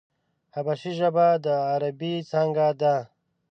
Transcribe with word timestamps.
حبشي 0.55 0.91
ژبه 0.99 1.27
د 1.45 1.47
عربي 1.71 2.13
څانگه 2.29 2.67
ده. 2.81 2.95